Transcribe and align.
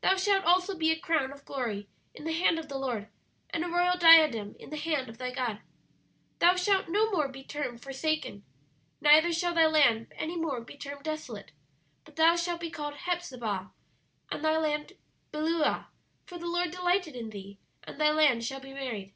"'Thou 0.00 0.16
shalt 0.16 0.44
also 0.46 0.74
be 0.74 0.90
a 0.90 0.98
crown 0.98 1.30
of 1.30 1.44
glory 1.44 1.86
in 2.14 2.24
the 2.24 2.32
hand 2.32 2.58
of 2.58 2.70
the 2.70 2.78
Lord, 2.78 3.06
and 3.50 3.62
a 3.62 3.68
royal 3.68 3.98
diadem 3.98 4.56
in 4.58 4.70
the 4.70 4.78
hand 4.78 5.10
of 5.10 5.18
thy 5.18 5.30
God. 5.30 5.60
"'Thou 6.38 6.56
shalt 6.56 6.88
no 6.88 7.10
more 7.10 7.28
be 7.28 7.44
termed 7.44 7.82
Forsaken; 7.82 8.44
neither 9.02 9.30
shall 9.30 9.52
thy 9.52 9.66
land 9.66 10.10
any 10.16 10.36
more 10.38 10.62
be 10.62 10.78
termed 10.78 11.02
Desolate: 11.04 11.52
but 12.06 12.16
thou 12.16 12.34
shalt 12.34 12.60
be 12.62 12.70
called 12.70 12.94
Hephzibah, 12.94 13.70
and 14.32 14.42
thy 14.42 14.56
land 14.56 14.94
Beulah: 15.32 15.88
for 16.24 16.38
the 16.38 16.48
Lord 16.48 16.70
delighted 16.70 17.14
in 17.14 17.28
thee, 17.28 17.58
and 17.84 18.00
thy 18.00 18.08
land 18.10 18.44
shall 18.46 18.60
be 18.60 18.72
married. 18.72 19.12